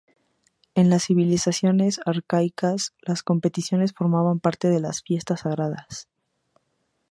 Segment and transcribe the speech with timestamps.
[0.73, 6.07] En las civilizaciones arcaicas, las competiciones formaban parte de las fiestas sagradas.